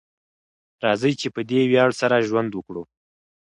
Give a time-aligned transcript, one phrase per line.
[0.83, 2.83] راځئ چې په دې ویاړ سره ژوند وکړو.